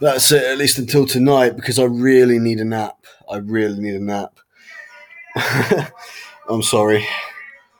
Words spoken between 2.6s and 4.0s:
a nap. I really need